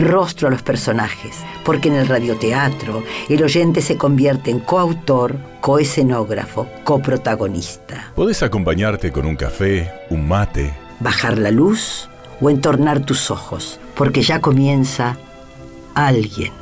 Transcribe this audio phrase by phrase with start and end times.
[0.00, 6.68] rostro a los personajes, porque en el radioteatro el oyente se convierte en coautor, coescenógrafo,
[6.84, 8.12] coprotagonista.
[8.14, 12.08] Podés acompañarte con un café, un mate, Bajar la luz
[12.40, 15.16] o entornar tus ojos, porque ya comienza
[15.94, 16.52] alguien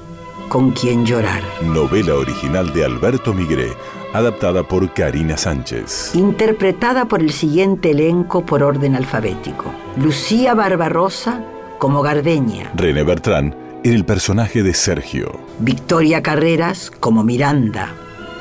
[0.50, 1.42] con quien llorar.
[1.62, 3.72] novela original de Alberto Migré,
[4.12, 6.14] adaptada por Karina Sánchez.
[6.14, 9.72] Interpretada por el siguiente elenco por orden alfabético.
[9.96, 11.42] Lucía Barbarosa
[11.78, 12.70] como Gardeña.
[12.74, 13.54] René Bertrán
[13.84, 15.41] en el personaje de Sergio.
[15.60, 17.92] Victoria Carreras como Miranda.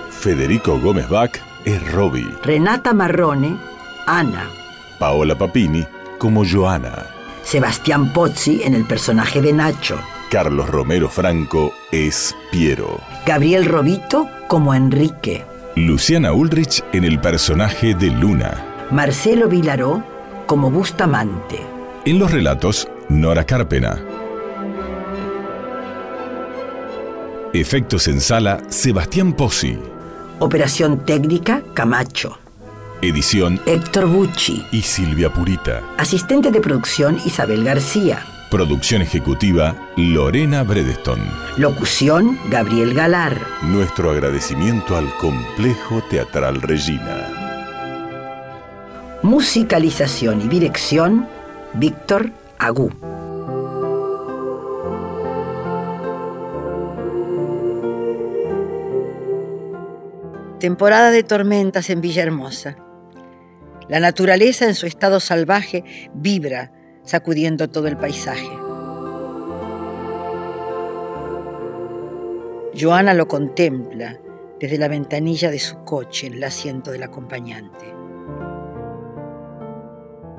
[0.10, 2.28] Federico Gómez Bach es Robbie.
[2.44, 3.58] Renata Marrone,
[4.08, 4.50] Ana.
[5.00, 5.86] Paola Papini
[6.18, 7.08] como Joana.
[7.44, 10.00] Sebastián Pozzi en el personaje de Nacho.
[10.32, 13.00] Carlos Romero Franco es Piero.
[13.26, 15.46] Gabriel Robito como Enrique.
[15.76, 18.66] Luciana Ulrich en el personaje de Luna.
[18.92, 20.04] Marcelo Vilaró
[20.48, 21.60] como Bustamante.
[22.06, 24.04] En los relatos, Nora Carpena.
[27.54, 29.78] Efectos en sala, Sebastián Pozzi.
[30.40, 32.40] Operación técnica, Camacho.
[33.02, 34.66] Edición Héctor Bucci.
[34.72, 35.84] y Silvia Purita.
[35.98, 38.26] Asistente de producción, Isabel García.
[38.50, 41.20] Producción ejecutiva, Lorena Bredeston.
[41.58, 43.40] Locución, Gabriel Galar.
[43.62, 47.30] Nuestro agradecimiento al Complejo Teatral Regina.
[49.22, 51.28] Musicalización y dirección,
[51.74, 52.90] Víctor Agú.
[60.60, 62.78] Temporada de tormentas en Villahermosa.
[63.88, 65.84] La naturaleza en su estado salvaje
[66.14, 66.72] vibra,
[67.04, 68.50] sacudiendo todo el paisaje.
[72.78, 74.18] Joana lo contempla
[74.60, 77.86] desde la ventanilla de su coche en el asiento del acompañante.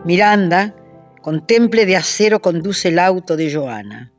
[0.05, 0.75] Miranda,
[1.27, 4.13] con temple de acero, conduce el auto de Joana.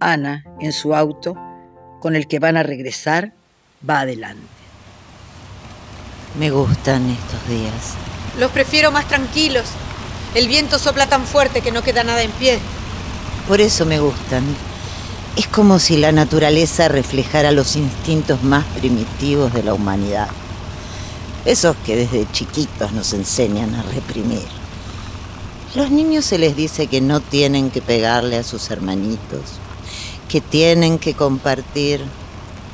[0.00, 1.36] Ana, en su auto,
[2.00, 3.32] con el que van a regresar,
[3.88, 4.42] va adelante.
[6.36, 7.94] Me gustan estos días.
[8.40, 9.66] Los prefiero más tranquilos.
[10.34, 12.58] El viento sopla tan fuerte que no queda nada en pie.
[13.46, 14.42] Por eso me gustan.
[15.36, 20.26] Es como si la naturaleza reflejara los instintos más primitivos de la humanidad.
[21.44, 24.61] Esos que desde chiquitos nos enseñan a reprimir.
[25.74, 29.40] Los niños se les dice que no tienen que pegarle a sus hermanitos,
[30.28, 32.04] que tienen que compartir.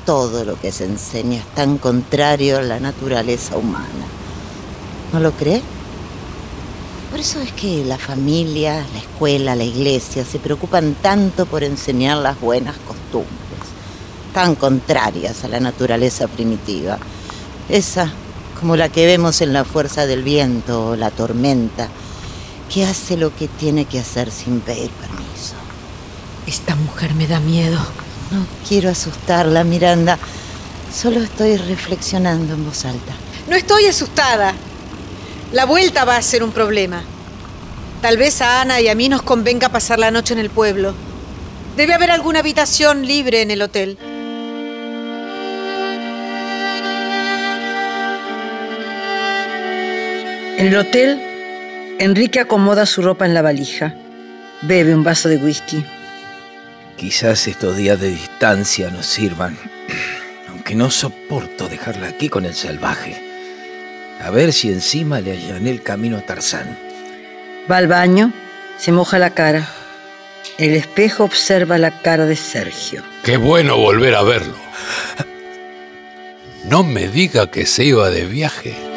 [0.04, 4.06] Todo lo que se enseña es tan contrario a la naturaleza humana.
[5.12, 5.60] ¿No lo cree?
[7.10, 12.16] Por eso es que la familia, la escuela, la iglesia se preocupan tanto por enseñar
[12.18, 13.28] las buenas costumbres,
[14.34, 16.98] tan contrarias a la naturaleza primitiva.
[17.68, 18.10] Esa,
[18.58, 21.88] como la que vemos en la fuerza del viento o la tormenta,
[22.72, 25.54] que hace lo que tiene que hacer sin pedir permiso.
[26.46, 27.78] Esta mujer me da miedo.
[28.30, 30.18] No quiero asustarla, Miranda.
[30.94, 33.12] Solo estoy reflexionando en voz alta.
[33.48, 34.54] No estoy asustada.
[35.52, 37.02] La vuelta va a ser un problema.
[38.02, 40.94] Tal vez a Ana y a mí nos convenga pasar la noche en el pueblo.
[41.76, 43.98] Debe haber alguna habitación libre en el hotel.
[50.58, 51.27] En el hotel,
[52.00, 53.92] Enrique acomoda su ropa en la valija.
[54.62, 55.84] Bebe un vaso de whisky.
[56.96, 59.58] Quizás estos días de distancia nos sirvan,
[60.48, 63.20] aunque no soporto dejarla aquí con el salvaje.
[64.20, 66.78] A ver si encima le allané el camino a Tarzán.
[67.70, 68.32] Va al baño,
[68.78, 69.68] se moja la cara.
[70.56, 73.02] El espejo observa la cara de Sergio.
[73.24, 74.54] Qué bueno volver a verlo.
[76.64, 78.87] No me diga que se iba de viaje.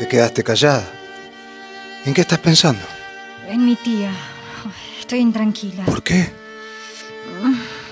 [0.00, 0.90] Te quedaste callada.
[2.06, 2.80] ¿En qué estás pensando?
[3.46, 4.10] En mi tía.
[4.98, 5.84] Estoy intranquila.
[5.84, 6.32] ¿Por qué?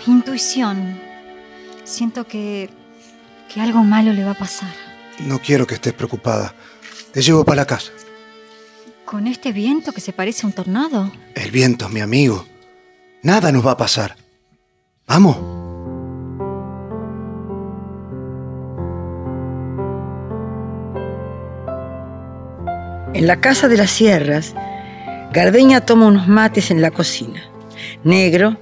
[0.06, 0.98] Intuición.
[1.84, 2.70] Siento que.
[3.52, 4.72] que algo malo le va a pasar.
[5.18, 6.54] No quiero que estés preocupada.
[7.12, 7.92] Te llevo para la casa.
[9.04, 11.12] ¿Con este viento que se parece a un tornado?
[11.34, 12.46] El viento es mi amigo.
[13.22, 14.16] Nada nos va a pasar.
[15.06, 15.57] Vamos.
[23.18, 24.54] En la casa de las sierras,
[25.32, 27.42] Gardeña toma unos mates en la cocina.
[28.04, 28.56] Negro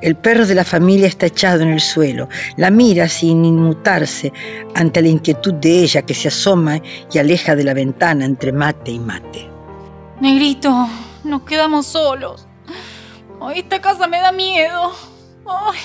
[0.00, 2.30] El perro de la familia está echado en el suelo.
[2.56, 4.32] La mira sin inmutarse
[4.74, 6.80] ante la inquietud de ella que se asoma
[7.12, 9.46] y aleja de la ventana entre mate y mate.
[10.22, 10.88] Negrito,
[11.24, 12.46] nos quedamos solos.
[13.54, 14.90] Esta casa me da miedo.
[15.44, 15.78] Ay,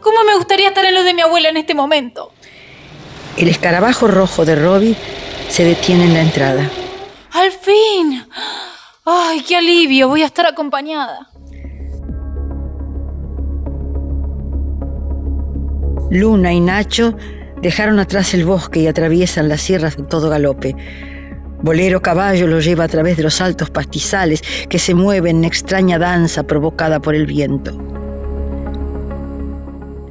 [0.00, 2.32] ¿Cómo me gustaría estar en los de mi abuela en este momento?
[3.36, 4.96] El escarabajo rojo de Robbie
[5.48, 6.68] se detiene en la entrada.
[7.32, 8.24] ¡Al fin!
[9.04, 10.08] ¡Ay, qué alivio!
[10.08, 11.28] Voy a estar acompañada.
[16.10, 17.16] Luna y Nacho
[17.60, 20.74] dejaron atrás el bosque y atraviesan las sierras de todo galope.
[21.60, 25.98] Bolero caballo lo lleva a través de los altos pastizales que se mueven en extraña
[25.98, 27.76] danza provocada por el viento.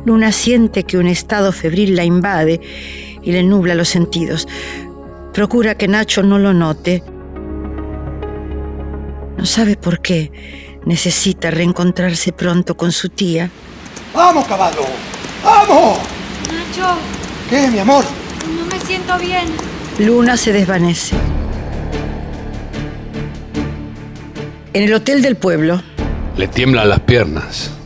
[0.06, 2.62] Luna siente que un estado febril la invade
[3.24, 4.48] y le nubla los sentidos.
[5.38, 7.04] Procura que Nacho no lo note.
[9.38, 10.32] No sabe por qué.
[10.84, 13.52] Necesita reencontrarse pronto con su tía.
[14.16, 14.82] ¡Vamos, caballo!
[15.44, 16.00] ¡Vamos!
[16.52, 16.96] Nacho,
[17.52, 18.04] ¿Qué, mi amor?
[18.58, 19.46] no me siento bien.
[20.00, 21.16] Luna se desvanece.
[24.74, 25.84] En el hotel del pueblo,
[26.36, 27.77] Le tiemblan las piernas.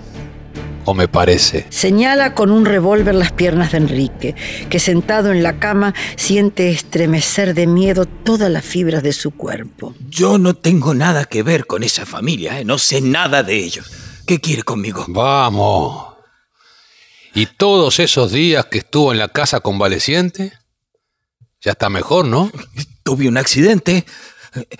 [0.85, 1.67] O me parece.
[1.69, 4.35] señala con un revólver las piernas de Enrique,
[4.69, 9.93] que sentado en la cama siente estremecer de miedo todas las fibras de su cuerpo.
[10.09, 12.65] Yo no tengo nada que ver con esa familia, ¿eh?
[12.65, 13.91] no sé nada de ellos.
[14.25, 15.05] ¿Qué quiere conmigo?
[15.07, 16.11] Vamos.
[17.33, 20.53] ¿Y todos esos días que estuvo en la casa convaleciente?
[21.61, 22.51] Ya está mejor, ¿no?
[23.03, 24.05] Tuve un accidente.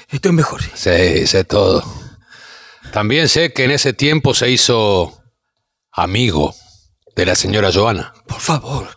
[0.10, 0.62] Estoy mejor.
[0.74, 1.84] Sí, sé todo.
[2.92, 5.21] También sé que en ese tiempo se hizo
[5.92, 6.54] amigo
[7.16, 8.14] de la señora Joana.
[8.28, 8.88] Por favor,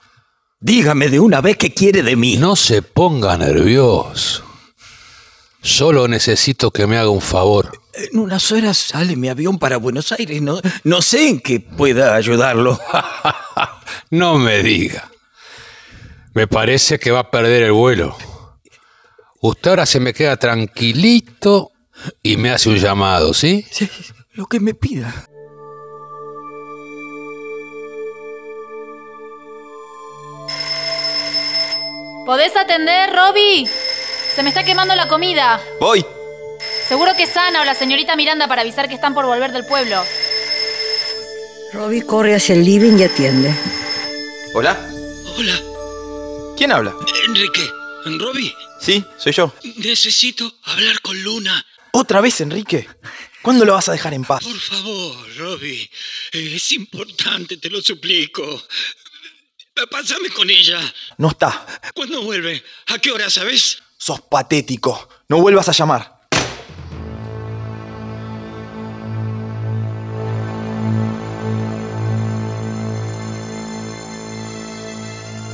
[0.61, 2.37] dígame de una vez qué quiere de mí.
[2.37, 4.45] No se ponga nervioso.
[5.63, 7.81] Solo necesito que me haga un favor.
[7.95, 10.43] En unas horas sale mi avión para Buenos Aires.
[10.43, 12.79] No, no sé en qué pueda ayudarlo.
[14.11, 15.11] No me diga.
[16.35, 18.17] Me parece que va a perder el vuelo.
[19.41, 21.71] Usted ahora se me queda tranquilito
[22.23, 23.65] y me hace un llamado, ¿sí?
[23.71, 23.89] Sí,
[24.33, 25.29] Lo que me pida.
[32.25, 33.69] ¿Podés atender, Robbie?
[34.35, 35.61] Se me está quemando la comida.
[35.79, 36.05] Voy.
[36.89, 39.67] Seguro que es Ana o la señorita Miranda para avisar que están por volver del
[39.67, 40.03] pueblo.
[41.73, 43.55] Robbie corre hacia el living y atiende.
[44.55, 44.79] Hola.
[45.37, 45.61] Hola,
[46.57, 46.95] ¿Quién habla?
[47.27, 47.69] Enrique.
[48.07, 48.55] ¿Robbie?
[48.81, 49.53] Sí, soy yo.
[49.77, 51.67] Necesito hablar con Luna.
[51.93, 52.89] ¿Otra vez, Enrique?
[53.43, 54.45] ¿Cuándo lo vas a dejar en paz?
[54.45, 55.91] Por favor, Robbie.
[56.33, 58.63] Es importante, te lo suplico.
[59.91, 60.81] Pásame con ella.
[61.19, 61.67] No está.
[61.95, 62.63] ¿Cuándo vuelve?
[62.87, 63.83] ¿A qué hora, sabes?
[63.99, 65.09] Sos patético.
[65.29, 66.15] No vuelvas a llamar.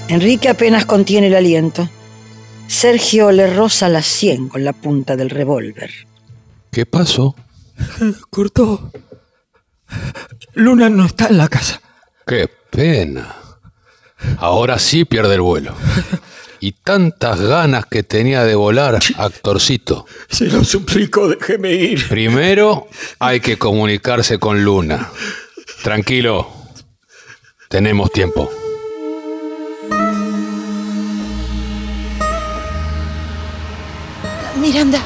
[0.09, 1.89] Enrique apenas contiene el aliento.
[2.67, 5.91] Sergio le roza la sien con la punta del revólver.
[6.71, 7.37] ¿Qué pasó?
[8.31, 8.93] Cortó.
[10.55, 11.81] Luna no está en la casa.
[12.27, 13.35] Qué pena.
[14.39, 15.75] Ahora sí pierde el vuelo.
[16.63, 20.05] Y tantas ganas que tenía de volar, actorcito.
[20.29, 22.07] Se lo suplico, déjeme ir.
[22.09, 25.11] Primero hay que comunicarse con Luna.
[25.83, 26.47] Tranquilo.
[27.71, 28.50] Tenemos tiempo.
[34.61, 35.00] Miranda,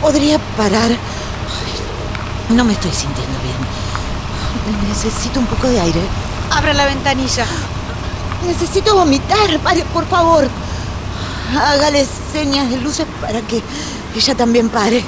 [0.00, 0.90] ¿podría parar?
[0.90, 4.88] Ay, no me estoy sintiendo bien.
[4.88, 6.00] Necesito un poco de aire.
[6.50, 7.46] Abra la ventanilla.
[8.46, 9.58] Necesito vomitar.
[9.62, 10.48] Pare, por favor.
[11.56, 13.62] Hágale señas de luces para que
[14.16, 15.02] ella también pare.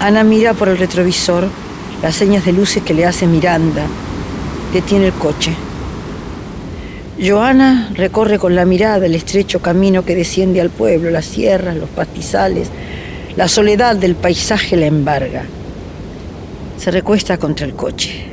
[0.00, 1.48] Ana mira por el retrovisor
[2.02, 3.82] las señas de luces que le hace Miranda.
[4.72, 5.54] Detiene el coche.
[7.18, 11.88] Joana recorre con la mirada el estrecho camino que desciende al pueblo, las sierras, los
[11.88, 12.68] pastizales.
[13.36, 15.44] La soledad del paisaje la embarga.
[16.78, 18.26] Se recuesta contra el coche.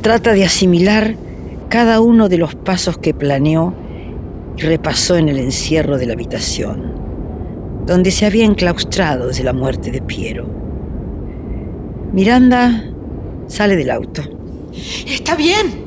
[0.00, 1.16] Trata de asimilar
[1.68, 3.74] cada uno de los pasos que planeó
[4.56, 6.94] y repasó en el encierro de la habitación,
[7.86, 10.46] donde se había enclaustrado desde la muerte de Piero.
[12.12, 12.84] Miranda
[13.48, 14.22] sale del auto.
[15.06, 15.86] ¿Está bien?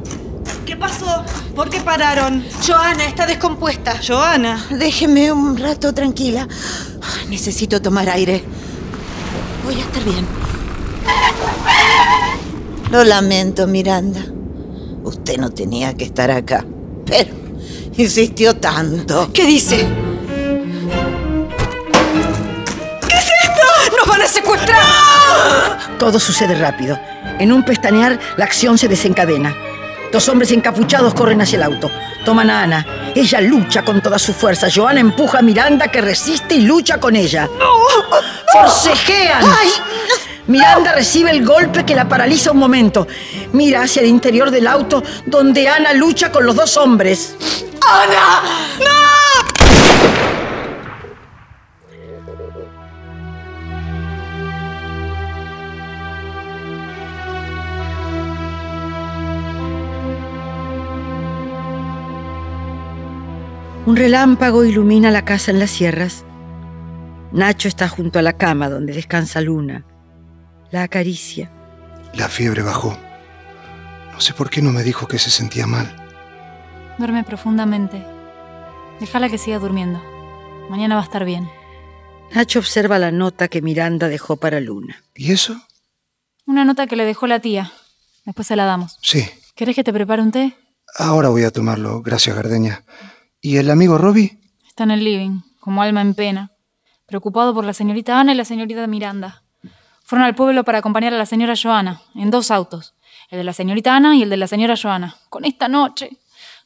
[0.65, 1.23] ¿Qué pasó?
[1.55, 2.43] ¿Por qué pararon?
[2.65, 3.99] Joana está descompuesta.
[4.05, 4.63] Joana.
[4.69, 6.47] Déjeme un rato tranquila.
[7.29, 8.43] Necesito tomar aire.
[9.65, 10.25] Voy a estar bien.
[12.91, 14.21] Lo lamento, Miranda.
[15.11, 16.65] Usted no tenía que estar acá.
[17.05, 17.29] Pero
[17.97, 19.29] insistió tanto.
[19.33, 19.85] ¿Qué dice?
[23.07, 23.97] ¿Qué es esto?
[23.97, 25.97] ¡Nos van a secuestrar!
[25.99, 26.97] Todo sucede rápido.
[27.39, 29.53] En un pestañear, la acción se desencadena.
[30.13, 31.91] Dos hombres encapuchados corren hacia el auto.
[32.23, 32.85] Toman a Ana.
[33.13, 34.67] Ella lucha con toda su fuerza.
[34.73, 37.49] Joana empuja a Miranda que resiste y lucha con ella.
[37.59, 37.67] ¡No!
[38.53, 39.43] ¡Forcejean!
[40.51, 43.07] Miranda recibe el golpe que la paraliza un momento.
[43.53, 47.37] Mira hacia el interior del auto donde Ana lucha con los dos hombres.
[47.87, 48.41] ¡Ana!
[48.79, 49.01] ¡No!
[63.85, 66.25] Un relámpago ilumina la casa en las sierras.
[67.31, 69.85] Nacho está junto a la cama donde descansa Luna.
[70.71, 71.51] La acaricia.
[72.13, 72.97] La fiebre bajó.
[74.13, 75.93] No sé por qué no me dijo que se sentía mal.
[76.97, 78.05] Duerme profundamente.
[78.99, 80.01] Déjala que siga durmiendo.
[80.69, 81.49] Mañana va a estar bien.
[82.33, 85.03] Nacho observa la nota que Miranda dejó para Luna.
[85.15, 85.59] ¿Y eso?
[86.45, 87.71] Una nota que le dejó la tía.
[88.25, 88.97] Después se la damos.
[89.01, 89.27] Sí.
[89.55, 90.55] ¿Querés que te prepare un té?
[90.97, 92.01] Ahora voy a tomarlo.
[92.01, 92.83] Gracias, Gardeña.
[93.41, 94.39] ¿Y el amigo Robbie?
[94.67, 96.51] Está en el living, como alma en pena,
[97.07, 99.43] preocupado por la señorita Ana y la señorita Miranda.
[100.11, 102.95] Fueron al pueblo para acompañar a la señora Joana, en dos autos,
[103.29, 105.15] el de la señorita Ana y el de la señora Joana.
[105.29, 106.09] Con esta noche,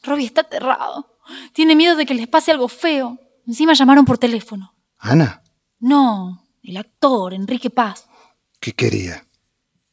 [0.01, 1.19] Robbie está aterrado.
[1.53, 3.19] Tiene miedo de que les pase algo feo.
[3.45, 4.73] Encima llamaron por teléfono.
[4.97, 5.43] ¿Ana?
[5.77, 8.07] No, el actor, Enrique Paz.
[8.59, 9.27] ¿Qué quería?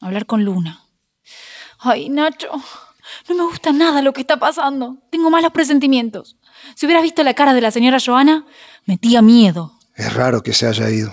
[0.00, 0.86] Hablar con Luna.
[1.78, 2.52] Ay, Nacho,
[3.28, 4.96] no me gusta nada lo que está pasando.
[5.10, 6.38] Tengo malos presentimientos.
[6.74, 8.46] Si hubieras visto la cara de la señora Joana,
[8.86, 9.78] metía miedo.
[9.94, 11.12] Es raro que se haya ido.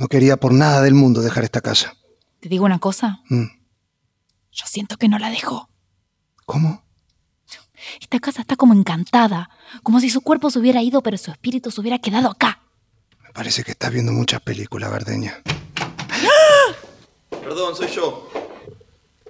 [0.00, 1.94] No quería por nada del mundo dejar esta casa.
[2.40, 3.20] ¿Te digo una cosa?
[3.28, 3.44] Mm.
[4.50, 5.68] Yo siento que no la dejó.
[6.46, 6.82] ¿Cómo?
[8.00, 9.50] Esta casa está como encantada,
[9.82, 12.62] como si su cuerpo se hubiera ido, pero su espíritu se hubiera quedado acá.
[13.22, 15.42] Me parece que estás viendo muchas películas, Gardeña.
[17.28, 18.26] Perdón, soy yo.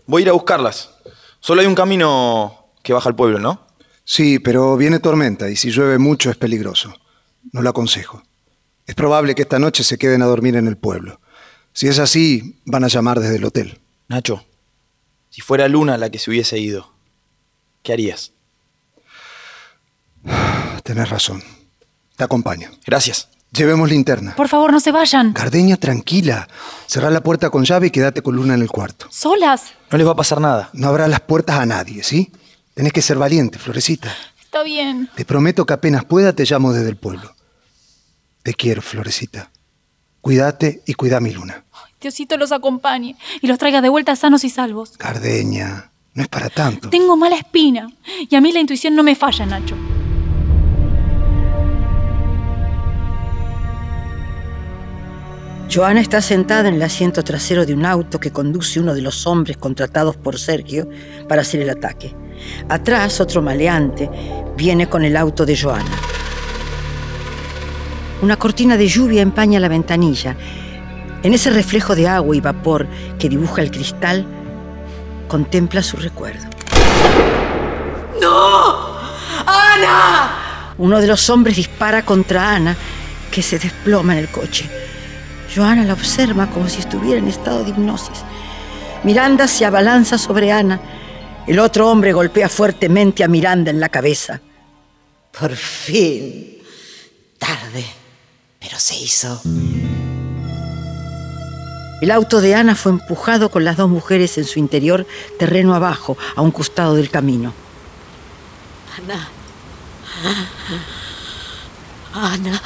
[0.06, 0.90] Voy a ir a buscarlas.
[1.40, 3.66] Solo hay un camino que baja al pueblo, ¿no?
[4.04, 6.94] Sí, pero viene tormenta y si llueve mucho es peligroso.
[7.50, 8.22] No lo aconsejo.
[8.86, 11.20] Es probable que esta noche se queden a dormir en el pueblo.
[11.72, 13.78] Si es así, van a llamar desde el hotel.
[14.08, 14.44] Nacho,
[15.30, 16.92] si fuera Luna la que se hubiese ido,
[17.82, 18.32] ¿qué harías?
[20.82, 21.42] Tenés razón.
[22.16, 22.70] Te acompaño.
[22.84, 23.28] Gracias.
[23.52, 24.36] Llevemos linterna.
[24.36, 25.32] Por favor, no se vayan.
[25.32, 26.48] Gardeña, tranquila.
[26.86, 29.06] Cerrá la puerta con llave y quédate con Luna en el cuarto.
[29.10, 29.72] ¿Solas?
[29.90, 30.70] No les va a pasar nada.
[30.72, 32.30] No abras las puertas a nadie, ¿sí?
[32.74, 34.14] Tenés que ser valiente, Florecita.
[34.40, 35.08] Está bien.
[35.16, 37.34] Te prometo que apenas pueda te llamo desde el pueblo.
[38.42, 39.50] Te quiero, Florecita.
[40.20, 41.64] Cuídate y cuida a mi Luna.
[42.00, 44.96] Diosito los acompañe y los traiga de vuelta sanos y salvos.
[44.98, 46.90] Gardeña, no es para tanto.
[46.90, 47.90] Tengo mala espina
[48.28, 49.76] y a mí la intuición no me falla, Nacho.
[55.72, 59.26] Joana está sentada en el asiento trasero de un auto que conduce uno de los
[59.28, 60.88] hombres contratados por Sergio
[61.28, 62.12] para hacer el ataque.
[62.68, 64.10] Atrás, otro maleante
[64.56, 66.19] viene con el auto de Joana.
[68.22, 70.36] Una cortina de lluvia empaña la ventanilla.
[71.22, 72.86] En ese reflejo de agua y vapor
[73.18, 74.26] que dibuja el cristal,
[75.28, 76.46] contempla su recuerdo.
[78.20, 78.98] ¡No!
[79.46, 80.74] ¡Ana!
[80.76, 82.76] Uno de los hombres dispara contra Ana,
[83.30, 84.68] que se desploma en el coche.
[85.54, 88.22] Joana la observa como si estuviera en estado de hipnosis.
[89.02, 90.80] Miranda se abalanza sobre Ana.
[91.46, 94.40] El otro hombre golpea fuertemente a Miranda en la cabeza.
[95.38, 96.58] Por fin.
[97.38, 97.84] Tarde,
[98.60, 99.40] pero se hizo.
[102.02, 105.06] El auto de Ana fue empujado con las dos mujeres en su interior,
[105.38, 107.52] terreno abajo, a un costado del camino.
[108.96, 109.28] Ana.
[112.14, 112.62] Ana.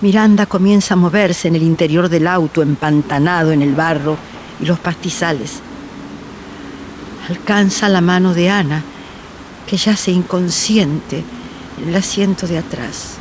[0.00, 4.16] Miranda comienza a moverse en el interior del auto, empantanado en el barro
[4.60, 5.60] y los pastizales.
[7.28, 8.82] Alcanza la mano de Ana,
[9.66, 11.22] que yace inconsciente
[11.80, 13.18] en el asiento de atrás.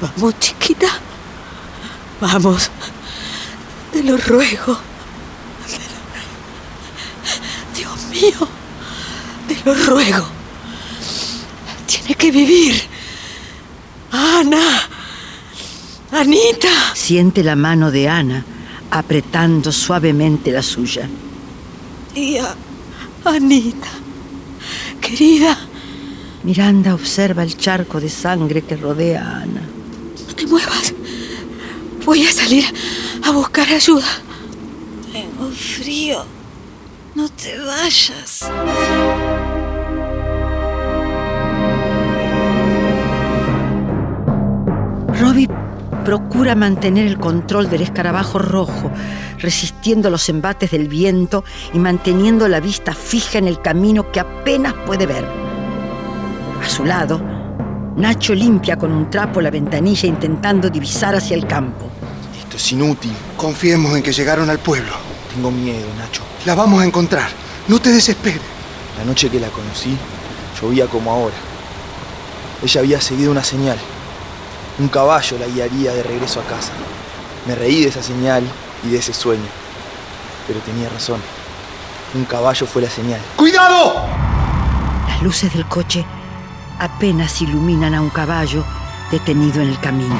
[0.00, 0.88] Vamos, chiquita.
[2.20, 2.70] Vamos.
[3.92, 4.78] Te lo ruego.
[7.76, 8.48] Dios mío.
[9.48, 10.26] Te lo ruego.
[11.86, 12.82] Tiene que vivir.
[14.12, 14.88] Ana.
[16.12, 16.94] Anita.
[16.94, 18.44] Siente la mano de Ana
[18.90, 21.08] apretando suavemente la suya.
[22.12, 22.54] Tía.
[23.24, 23.88] Anita.
[25.00, 25.56] Querida.
[26.42, 29.60] Miranda observa el charco de sangre que rodea a Ana.
[30.26, 30.94] No te muevas.
[32.06, 32.64] Voy a salir
[33.22, 34.06] a buscar ayuda.
[35.12, 36.24] Tengo frío.
[37.14, 38.48] No te vayas.
[45.20, 45.48] Robbie
[46.06, 48.90] procura mantener el control del escarabajo rojo,
[49.38, 51.44] resistiendo los embates del viento
[51.74, 55.49] y manteniendo la vista fija en el camino que apenas puede ver.
[56.62, 57.20] A su lado,
[57.96, 61.90] Nacho limpia con un trapo la ventanilla intentando divisar hacia el campo.
[62.38, 63.12] Esto es inútil.
[63.36, 64.92] Confiemos en que llegaron al pueblo.
[65.34, 66.22] Tengo miedo, Nacho.
[66.44, 67.28] La vamos a encontrar.
[67.68, 68.40] No te desesperes.
[68.98, 69.96] La noche que la conocí,
[70.60, 71.34] llovía como ahora.
[72.62, 73.78] Ella había seguido una señal.
[74.78, 76.72] Un caballo la guiaría de regreso a casa.
[77.46, 78.44] Me reí de esa señal
[78.84, 79.48] y de ese sueño.
[80.46, 81.20] Pero tenía razón.
[82.14, 83.20] Un caballo fue la señal.
[83.36, 84.06] ¡Cuidado!
[85.08, 86.04] Las luces del coche
[86.80, 88.64] apenas iluminan a un caballo
[89.12, 90.16] detenido en el camino.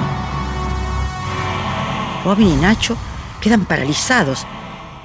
[2.25, 2.97] Robin y Nacho
[3.41, 4.47] quedan paralizados,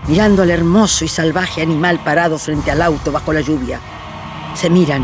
[0.08, 3.80] mirando al hermoso y salvaje animal parado frente al auto bajo la lluvia.
[4.54, 5.04] Se miran.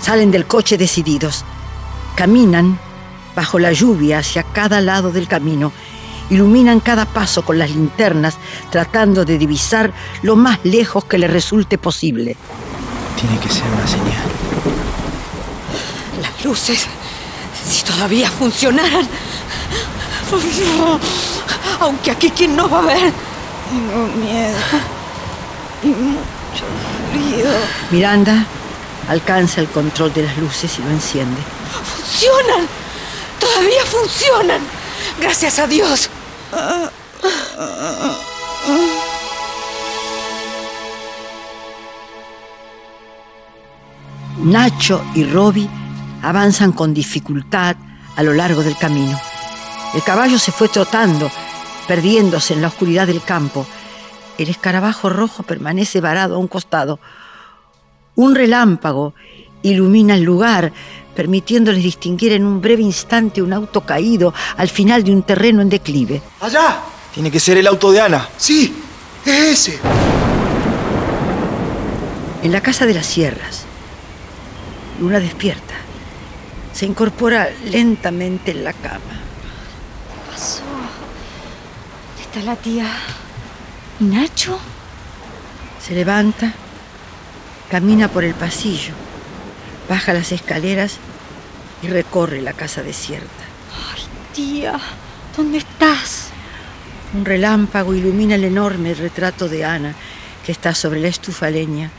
[0.00, 1.44] Salen del coche decididos.
[2.16, 2.78] Caminan
[3.36, 5.72] bajo la lluvia hacia cada lado del camino.
[6.28, 8.36] Iluminan cada paso con las linternas,
[8.70, 12.36] tratando de divisar lo más lejos que les resulte posible.
[13.16, 14.22] Tiene que ser una señal.
[16.42, 16.86] Las luces,
[17.64, 19.08] si todavía funcionaran.
[21.78, 23.12] Aunque aquí quién nos va a ver.
[23.70, 24.56] Tengo miedo.
[25.84, 26.64] Y mucho
[27.12, 27.46] frío.
[27.92, 28.44] Miranda
[29.08, 31.40] alcanza el control de las luces y lo enciende.
[31.96, 32.66] ¡Funcionan!
[33.38, 34.62] ¡Todavía funcionan!
[35.20, 36.10] Gracias a Dios.
[44.38, 45.81] Nacho y Robbie
[46.22, 47.76] avanzan con dificultad
[48.16, 49.20] a lo largo del camino.
[49.94, 51.30] El caballo se fue trotando,
[51.86, 53.66] perdiéndose en la oscuridad del campo.
[54.38, 56.98] El escarabajo rojo permanece varado a un costado.
[58.14, 59.14] Un relámpago
[59.62, 60.72] ilumina el lugar,
[61.14, 65.68] permitiéndoles distinguir en un breve instante un auto caído al final de un terreno en
[65.68, 66.22] declive.
[66.40, 66.80] ¡Allá!
[67.12, 68.28] Tiene que ser el auto de Ana.
[68.38, 68.74] Sí,
[69.26, 69.78] es ese.
[72.42, 73.66] En la casa de las sierras,
[74.98, 75.74] Luna despierta.
[76.72, 79.20] Se incorpora lentamente en la cama.
[80.30, 80.62] pasó?
[80.62, 82.86] ¿Dónde está la tía?
[84.00, 84.58] ¿Y Nacho?
[85.80, 86.52] Se levanta,
[87.70, 88.94] camina por el pasillo,
[89.88, 90.98] baja las escaleras
[91.82, 93.44] y recorre la casa desierta.
[93.94, 94.78] Ay, tía,
[95.36, 96.28] ¿dónde estás?
[97.14, 99.94] Un relámpago ilumina el enorme retrato de Ana
[100.44, 101.90] que está sobre la estufa leña.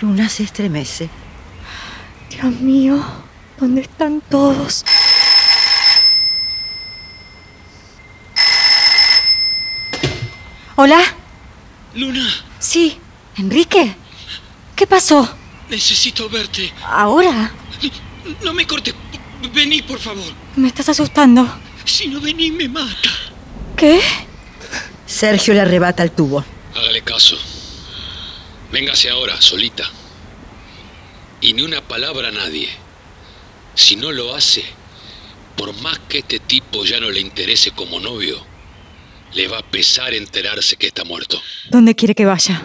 [0.00, 1.08] Luna se estremece.
[2.30, 3.02] Dios mío,
[3.58, 4.84] ¿dónde están todos?
[10.76, 11.00] ¿Hola?
[11.94, 12.26] Luna,
[12.58, 12.98] Sí,
[13.36, 13.94] Enrique.
[14.74, 15.36] ¿Qué pasó?
[15.70, 16.72] necesito verte.
[16.84, 17.50] ¿Ahora?
[18.42, 18.94] No me cortes.
[19.52, 20.24] Vení, por favor.
[20.56, 21.46] Me estás asustando.
[21.84, 23.10] Si no vení, me mata.
[23.76, 24.00] ¿Qué?
[25.06, 26.44] Sergio le arrebata el tubo.
[26.74, 27.36] Hágale caso.
[28.72, 29.84] Véngase ahora, solita.
[31.40, 32.68] Y ni una palabra a nadie.
[33.74, 34.64] Si no lo hace,
[35.56, 38.36] por más que este tipo ya no le interese como novio,
[39.34, 41.40] le va a pesar enterarse que está muerto.
[41.70, 42.62] ¿Dónde quiere que vaya?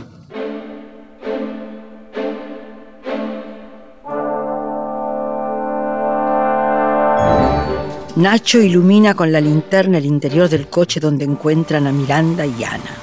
[8.15, 12.97] Nacho ilumina con la linterna el interior del coche donde encuentran a Miranda y Ana.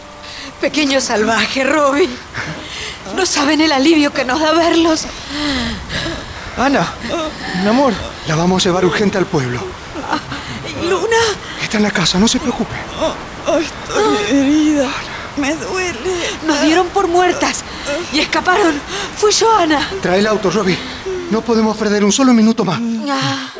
[0.61, 2.11] Pequeño salvaje, Robin.
[3.17, 5.07] No saben el alivio que nos da verlos.
[6.57, 6.87] Ana,
[7.63, 7.93] mi amor.
[8.27, 9.61] La vamos a llevar urgente al pueblo.
[10.89, 11.17] Luna.
[11.63, 12.75] Está en la casa, no se preocupe.
[13.47, 14.89] Estoy herida.
[15.37, 15.95] Me duele.
[16.47, 17.63] Nos dieron por muertas
[18.13, 18.75] y escaparon.
[19.17, 19.87] Fue Joana.
[20.01, 20.79] Trae el auto, Robbie.
[21.31, 22.81] No podemos perder un solo minuto más.
[23.11, 23.51] Ah.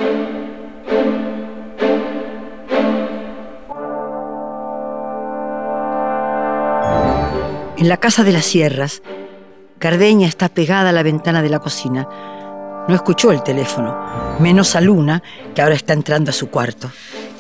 [7.77, 9.03] En la casa de las sierras,
[9.79, 12.09] Cardeña está pegada a la ventana de la cocina.
[12.89, 15.23] No escuchó el teléfono, menos a Luna,
[15.55, 16.91] que ahora está entrando a su cuarto.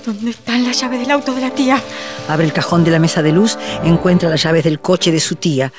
[0.04, 1.80] ¿Dónde están las llaves del auto de la tía?
[2.28, 5.37] Abre el cajón de la mesa de luz, encuentra las llaves del coche de su
[5.37, 5.72] tía.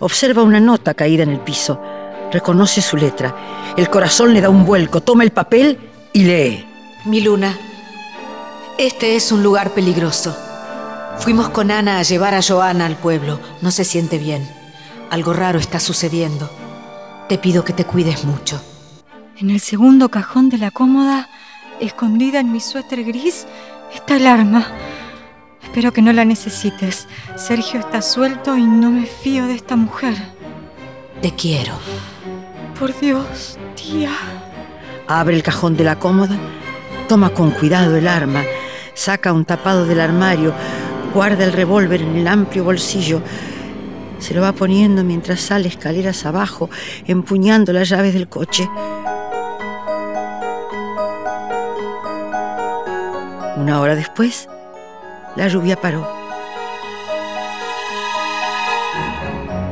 [0.00, 1.80] Observa una nota caída en el piso.
[2.30, 3.34] Reconoce su letra.
[3.76, 5.78] El corazón le da un vuelco, toma el papel
[6.12, 6.66] y lee.
[7.06, 7.56] Mi luna,
[8.78, 10.36] este es un lugar peligroso.
[11.18, 13.40] Fuimos con Ana a llevar a Joana al pueblo.
[13.62, 14.46] No se siente bien.
[15.08, 16.50] Algo raro está sucediendo.
[17.28, 18.60] Te pido que te cuides mucho.
[19.38, 21.28] En el segundo cajón de la cómoda,
[21.78, 23.46] escondida en mi suéter gris,
[23.94, 24.66] está el arma.
[25.62, 27.06] Espero que no la necesites.
[27.36, 30.14] Sergio está suelto y no me fío de esta mujer.
[31.20, 31.74] Te quiero.
[32.78, 34.12] Por Dios, tía.
[35.06, 36.38] Abre el cajón de la cómoda,
[37.06, 38.42] Toma con cuidado el arma,
[38.94, 40.54] saca un tapado del armario,
[41.14, 43.20] guarda el revólver en el amplio bolsillo.
[44.18, 46.70] Se lo va poniendo mientras sale escaleras abajo,
[47.06, 48.68] empuñando las llaves del coche.
[53.66, 54.48] Una hora después,
[55.34, 56.08] la lluvia paró.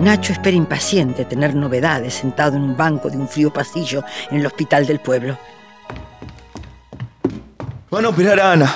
[0.01, 4.03] Nacho espera impaciente tener novedades sentado en un banco de un frío pasillo
[4.33, 5.39] en el hospital del pueblo.
[7.89, 8.75] Van a operar a Ana.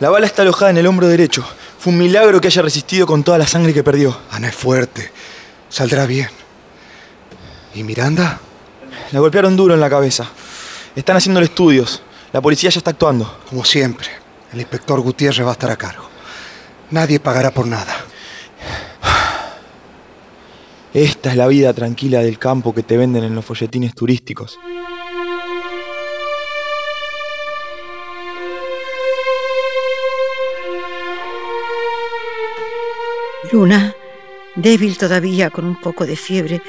[0.00, 1.44] La bala está alojada en el hombro derecho.
[1.78, 4.18] Fue un milagro que haya resistido con toda la sangre que perdió.
[4.30, 5.12] Ana es fuerte.
[5.68, 6.30] Saldrá bien.
[7.74, 8.40] ¿Y Miranda?
[9.12, 10.26] La golpearon duro en la cabeza.
[10.96, 12.00] Están haciéndole estudios.
[12.32, 13.40] La policía ya está actuando.
[13.50, 14.08] Como siempre,
[14.52, 16.08] el inspector Gutiérrez va a estar a cargo.
[16.90, 17.94] Nadie pagará por nada.
[20.94, 24.58] Esta es la vida tranquila del campo que te venden en los folletines turísticos.
[33.52, 33.94] Luna,
[34.56, 36.60] débil todavía, con un poco de fiebre,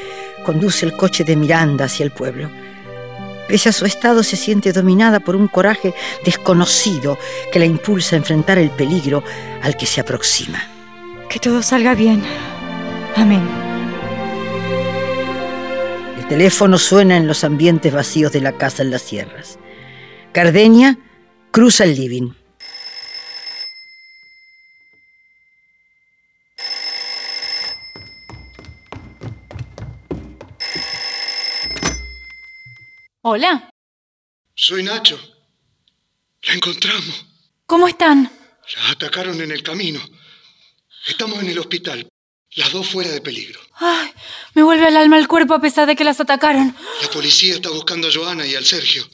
[0.45, 2.49] conduce el coche de Miranda hacia el pueblo.
[3.49, 7.17] Pese a su estado, se siente dominada por un coraje desconocido
[7.51, 9.23] que la impulsa a enfrentar el peligro
[9.63, 10.61] al que se aproxima.
[11.29, 12.21] Que todo salga bien.
[13.15, 13.41] Amén.
[16.19, 19.57] El teléfono suena en los ambientes vacíos de la casa en las sierras.
[20.31, 20.99] Cardeña
[21.49, 22.38] cruza el living.
[33.21, 33.69] Hola.
[34.55, 35.19] Soy Nacho.
[36.43, 37.25] La encontramos.
[37.65, 38.31] ¿Cómo están?
[38.75, 39.99] La atacaron en el camino.
[41.07, 42.07] Estamos en el hospital.
[42.55, 43.59] Las dos fuera de peligro.
[43.73, 44.11] Ay,
[44.53, 46.75] me vuelve el alma al cuerpo a pesar de que las atacaron.
[47.01, 49.07] La policía está buscando a Joana y al Sergio.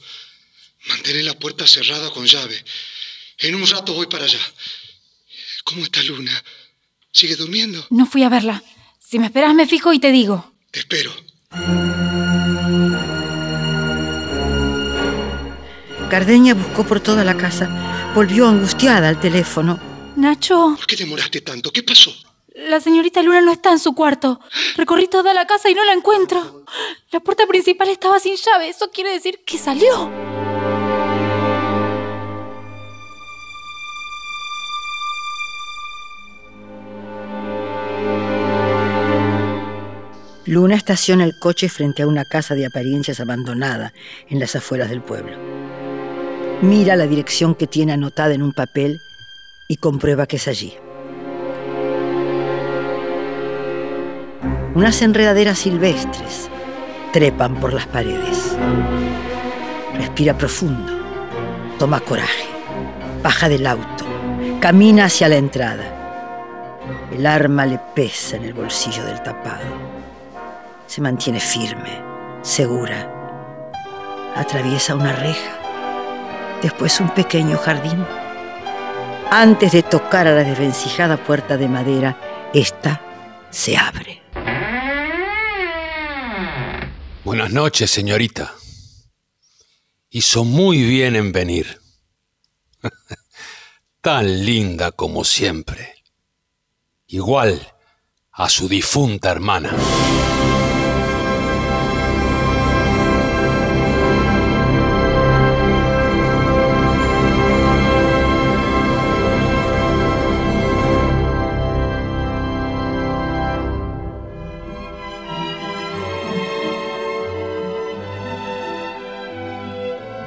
[0.88, 2.64] Mantén la puerta cerrada con llave.
[3.38, 4.40] En un rato voy para allá.
[5.64, 6.32] ¿Cómo está Luna?
[7.12, 7.84] ¿Sigue durmiendo?
[7.90, 8.62] No fui a verla.
[9.00, 10.54] Si me esperas me fijo y te digo.
[10.70, 11.12] Te espero.
[16.08, 18.12] Cardeña buscó por toda la casa.
[18.14, 19.78] Volvió angustiada al teléfono.
[20.16, 21.70] Nacho, ¿Por qué demoraste tanto?
[21.70, 22.12] ¿Qué pasó?
[22.56, 24.40] la señorita Luna no está en su cuarto.
[24.76, 26.64] Recorrí toda la casa y no la encuentro.
[27.10, 28.68] La puerta principal estaba sin llave.
[28.68, 30.10] Eso quiere decir que salió.
[40.46, 43.92] Luna estaciona el coche frente a una casa de apariencias abandonada
[44.28, 45.55] en las afueras del pueblo.
[46.62, 49.02] Mira la dirección que tiene anotada en un papel
[49.68, 50.74] y comprueba que es allí.
[54.74, 56.48] Unas enredaderas silvestres
[57.12, 58.56] trepan por las paredes.
[59.98, 60.92] Respira profundo,
[61.78, 62.46] toma coraje,
[63.22, 64.04] baja del auto,
[64.58, 65.92] camina hacia la entrada.
[67.12, 69.64] El arma le pesa en el bolsillo del tapado.
[70.86, 72.02] Se mantiene firme,
[72.40, 73.12] segura.
[74.34, 75.65] Atraviesa una reja,
[76.62, 78.04] después un pequeño jardín.
[79.30, 83.00] Antes de tocar a la desvencijada puerta de madera, esta
[83.50, 84.22] se abre.
[87.24, 88.54] Buenas noches, señorita.
[90.10, 91.80] Hizo muy bien en venir.
[94.00, 96.04] Tan linda como siempre.
[97.08, 97.74] Igual
[98.32, 99.72] a su difunta hermana.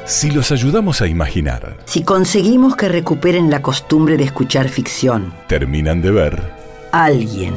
[0.10, 6.02] Si los ayudamos a imaginar, Si conseguimos que recuperen la costumbre de escuchar ficción, terminan
[6.02, 6.52] de ver
[6.92, 7.54] alguien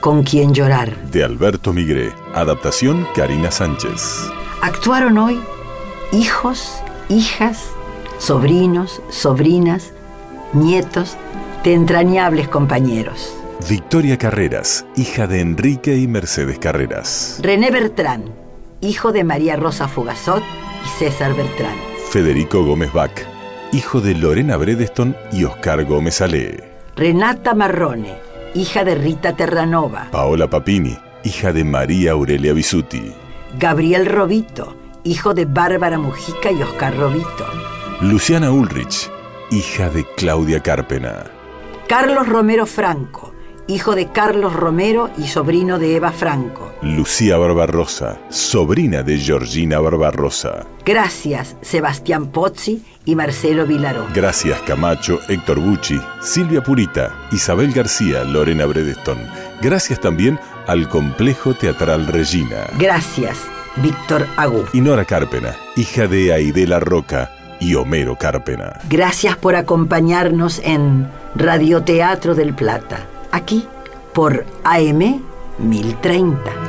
[0.00, 0.94] con quien llorar.
[1.10, 4.30] de Alberto Migré, adaptación Karina Sánchez.
[4.60, 5.40] Actuaron hoy
[6.12, 7.64] hijos, hijas,
[8.18, 9.94] sobrinos, sobrinas,
[10.52, 11.16] nietos
[11.64, 13.34] de entrañables compañeros.
[13.70, 17.40] Victoria Carreras, hija de Enrique y Mercedes Carreras.
[17.42, 18.24] René Bertrán,
[18.82, 20.42] hijo de María Rosa Fugazot
[20.86, 21.76] y César Bertrán.
[22.10, 23.12] Federico Gómez Bach,
[23.72, 26.72] hijo de Lorena Bredeston y Oscar Gómez Ale.
[26.94, 28.14] Renata Marrone,
[28.54, 30.08] hija de Rita Terranova.
[30.12, 33.12] Paola Papini, hija de María Aurelia Bisuti.
[33.58, 37.46] Gabriel Robito, hijo de Bárbara Mujica y Oscar Robito.
[38.00, 39.10] Luciana Ulrich,
[39.50, 41.24] hija de Claudia Cárpena.
[41.88, 43.32] Carlos Romero Franco,
[43.66, 46.65] hijo de Carlos Romero y sobrino de Eva Franco.
[46.82, 50.66] Lucía Barbarosa, sobrina de Georgina Barbarosa.
[50.84, 54.06] Gracias, Sebastián Pozzi y Marcelo Vilaró.
[54.14, 59.18] Gracias, Camacho, Héctor Bucci, Silvia Purita, Isabel García, Lorena Bredeston.
[59.62, 62.66] Gracias también al Complejo Teatral Regina.
[62.78, 64.64] Gracias, Víctor Agú.
[64.72, 68.80] Y Nora Cárpena, hija de Aidela Roca y Homero Cárpena.
[68.90, 73.66] Gracias por acompañarnos en Radioteatro del Plata, aquí
[74.12, 75.22] por AM
[75.58, 76.65] 1030.